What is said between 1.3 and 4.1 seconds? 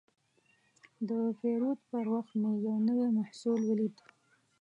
پیرود پر وخت مې یو نوی محصول ولید.